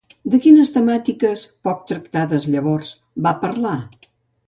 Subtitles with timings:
[0.35, 2.93] De quines temàtiques, poc tractades llavors,
[3.29, 3.77] va parlar?